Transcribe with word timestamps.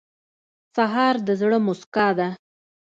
سهار 0.75 1.15
د 1.27 1.29
زړه 1.41 1.57
موسکا 1.65 2.07
ده. 2.19 2.27